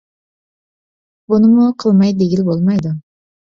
بۇنىمۇ 1.33 1.67
قىلمايدۇ 1.85 2.21
دېگىلى 2.23 2.47
بولمايدۇ. 2.49 2.95